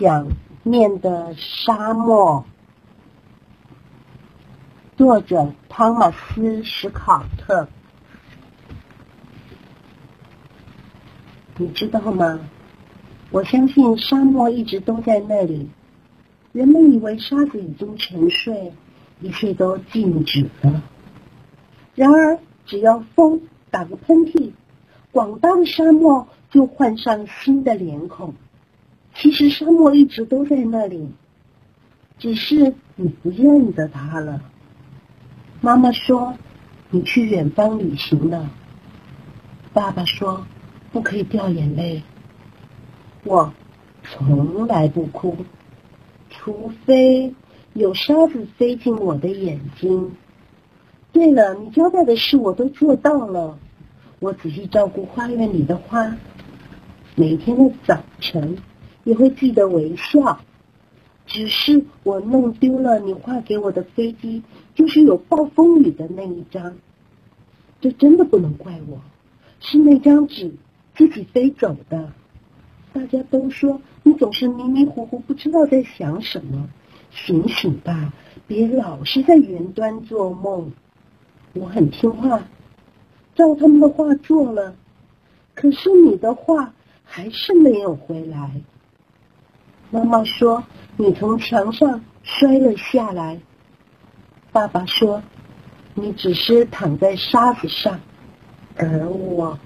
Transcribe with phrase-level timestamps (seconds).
[0.00, 0.28] 想
[0.62, 2.42] 念的沙漠，
[4.96, 7.68] 作者汤马斯·史考特。
[11.58, 12.40] 你知道吗？
[13.30, 15.68] 我相信沙漠一直都在那里。
[16.52, 18.72] 人们以为沙子已经沉睡，
[19.20, 20.82] 一切都静止了。
[21.94, 24.52] 然而，只要风打个喷嚏，
[25.12, 28.32] 广大的沙漠就换上新的脸孔。
[29.20, 31.10] 其实沙漠一直都在那里，
[32.18, 34.40] 只是你不认得它了。
[35.60, 36.38] 妈妈说
[36.88, 38.50] ：“你去远方旅行了。”
[39.74, 40.46] 爸爸说
[40.90, 42.02] ：“不可以掉眼泪。”
[43.22, 43.52] 我
[44.02, 45.36] 从来不哭。
[46.30, 47.34] 除非
[47.74, 50.12] 有沙子飞进我的眼睛。
[51.12, 53.58] 对了，你交代的事我都做到了。
[54.18, 56.16] 我仔细照顾花园里的花，
[57.16, 58.56] 每天的早晨
[59.10, 60.38] 也会记得微笑。
[61.26, 64.42] 只是我弄丢了你画给我的飞机，
[64.74, 66.76] 就是有暴风雨的那一张。
[67.80, 69.00] 这真的不能怪我，
[69.58, 70.52] 是那张纸
[70.94, 72.12] 自己飞走的。
[72.92, 76.68] 大家都说你总是迷迷糊糊，不知道在想什么。
[77.10, 78.12] 醒醒吧，
[78.46, 80.70] 别老是在云端做梦。
[81.54, 82.44] 我很听话，
[83.34, 84.76] 照他们的话做了。
[85.54, 86.72] 可是你的话
[87.04, 88.50] 还是没有回来。
[89.90, 90.64] 妈妈说
[90.96, 93.40] 你从墙上摔了下来。
[94.52, 95.22] 爸爸说
[95.94, 98.00] 你只是躺在沙子上，
[98.76, 99.58] 而我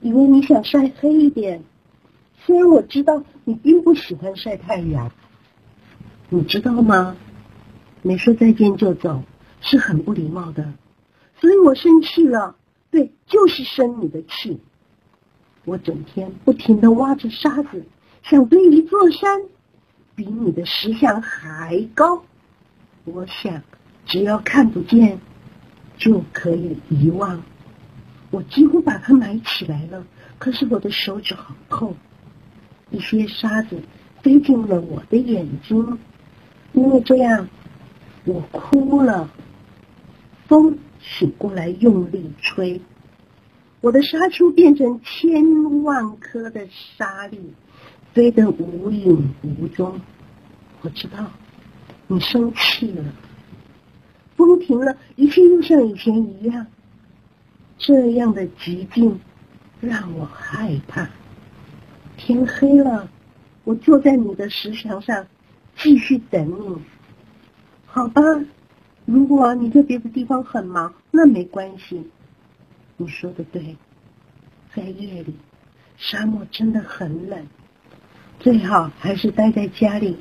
[0.00, 1.62] 以为你想晒黑一点。
[2.44, 5.10] 虽然我知道你并不喜欢晒太阳，
[6.28, 7.16] 你知道吗？
[8.02, 9.22] 没说再见就走
[9.60, 10.72] 是很不礼貌的，
[11.40, 12.56] 所以我生气了。
[12.90, 14.60] 对，就是生你的气。
[15.64, 17.84] 我整天不停的挖着沙子，
[18.28, 19.42] 想堆一座山，
[20.16, 22.24] 比你的石像还高。
[23.04, 23.62] 我想，
[24.04, 25.20] 只要看不见，
[25.96, 27.40] 就可以遗忘。
[28.32, 30.04] 我几乎把它埋起来了，
[30.40, 31.94] 可是我的手指好痛。
[32.90, 33.80] 一些沙子
[34.22, 36.00] 飞进了我的眼睛，
[36.72, 37.48] 因为这样，
[38.24, 39.30] 我哭了。
[40.48, 42.80] 风醒过来，用力吹，
[43.80, 46.66] 我的沙丘变成千万颗的
[46.96, 47.54] 沙粒，
[48.16, 50.00] 飞得无影无踪。
[50.80, 51.30] 我知道
[52.06, 53.04] 你生气了，
[54.36, 56.66] 风停了，一切又像以前一样。
[57.76, 59.20] 这样的寂静
[59.82, 61.06] 让我害怕。
[62.16, 63.06] 天黑了，
[63.64, 65.26] 我坐在你的石墙上，
[65.76, 66.82] 继续等你。
[67.84, 68.22] 好吧，
[69.04, 72.02] 如果你在别的地方很忙，那没关系。
[72.96, 73.76] 你说的对，
[74.74, 75.34] 在夜里，
[75.98, 77.46] 沙漠真的很冷，
[78.38, 80.18] 最好还是待在家里。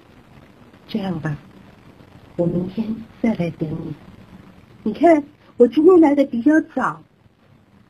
[0.87, 1.37] 这样吧，
[2.35, 3.93] 我明天再来等你。
[4.83, 5.23] 你看，
[5.57, 7.01] 我今天来的比较早，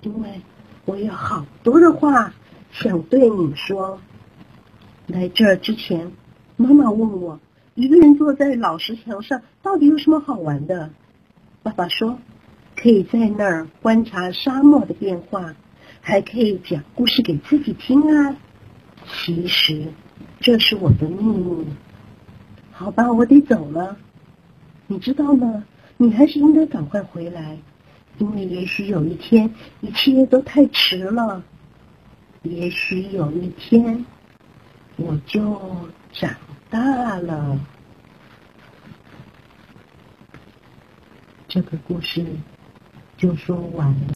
[0.01, 0.41] 因为
[0.85, 2.33] 我有好多的话。
[2.71, 4.01] 想对你说，
[5.07, 6.11] 来这儿之前，
[6.57, 7.39] 妈妈问我，
[7.73, 10.89] 一个人坐在老石桥上到底有什么好玩的？
[11.63, 12.19] 爸爸说，
[12.75, 15.55] 可以在那儿观察沙漠的变化，
[16.01, 18.35] 还可以讲故事给自己听啊。
[19.07, 19.93] 其实，
[20.40, 21.66] 这是我的秘密。
[22.72, 23.97] 好吧，我得走了。
[24.88, 25.63] 你知道吗？
[25.97, 27.57] 你还是应该赶快回来，
[28.18, 29.50] 因为也许有一天，
[29.81, 31.41] 一切都太迟了。
[32.44, 34.06] 也许有一天，
[34.97, 35.59] 我就
[36.12, 36.29] 长
[36.69, 37.57] 大了。
[41.47, 42.25] 这个故事
[43.17, 44.13] 就说完了。